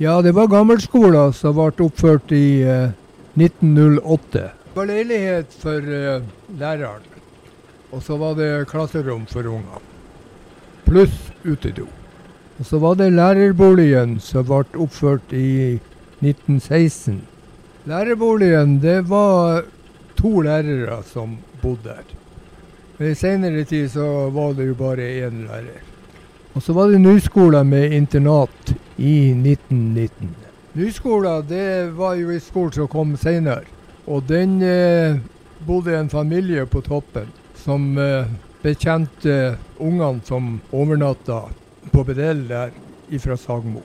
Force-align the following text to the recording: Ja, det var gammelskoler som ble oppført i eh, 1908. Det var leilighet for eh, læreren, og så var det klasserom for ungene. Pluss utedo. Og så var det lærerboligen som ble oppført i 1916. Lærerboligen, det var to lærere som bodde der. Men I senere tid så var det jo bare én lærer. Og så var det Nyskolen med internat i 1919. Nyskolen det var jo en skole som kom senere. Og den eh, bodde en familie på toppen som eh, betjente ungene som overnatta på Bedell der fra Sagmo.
Ja, 0.00 0.22
det 0.22 0.30
var 0.32 0.46
gammelskoler 0.46 1.32
som 1.34 1.56
ble 1.56 1.72
oppført 1.82 2.30
i 2.30 2.60
eh, 2.62 2.92
1908. 3.34 4.44
Det 4.62 4.76
var 4.76 4.86
leilighet 4.86 5.56
for 5.58 5.82
eh, 5.82 6.22
læreren, 6.54 7.02
og 7.90 8.04
så 8.06 8.14
var 8.20 8.36
det 8.38 8.68
klasserom 8.70 9.24
for 9.26 9.48
ungene. 9.50 9.82
Pluss 10.86 11.18
utedo. 11.42 11.88
Og 12.60 12.70
så 12.70 12.78
var 12.78 12.94
det 13.02 13.10
lærerboligen 13.16 14.20
som 14.22 14.46
ble 14.46 14.62
oppført 14.86 15.34
i 15.34 15.80
1916. 16.22 17.18
Lærerboligen, 17.90 18.78
det 18.78 19.00
var 19.10 19.64
to 20.14 20.46
lærere 20.46 21.02
som 21.10 21.40
bodde 21.58 21.90
der. 21.90 22.18
Men 23.02 23.10
I 23.10 23.18
senere 23.18 23.66
tid 23.66 23.90
så 23.98 24.30
var 24.30 24.54
det 24.54 24.70
jo 24.70 24.78
bare 24.78 25.10
én 25.26 25.48
lærer. 25.50 25.82
Og 26.54 26.62
så 26.62 26.72
var 26.72 26.94
det 26.94 27.02
Nyskolen 27.02 27.66
med 27.66 27.92
internat 27.98 28.77
i 28.98 29.30
1919. 29.30 30.34
Nyskolen 30.72 31.46
det 31.48 31.90
var 31.96 32.14
jo 32.18 32.30
en 32.30 32.40
skole 32.42 32.74
som 32.74 32.88
kom 32.90 33.16
senere. 33.16 33.64
Og 34.06 34.26
den 34.28 34.58
eh, 34.62 35.18
bodde 35.66 35.96
en 35.96 36.10
familie 36.10 36.66
på 36.66 36.82
toppen 36.86 37.30
som 37.62 37.92
eh, 37.98 38.26
betjente 38.62 39.56
ungene 39.78 40.24
som 40.26 40.58
overnatta 40.74 41.44
på 41.92 42.04
Bedell 42.04 42.46
der 42.48 42.74
fra 43.22 43.36
Sagmo. 43.36 43.82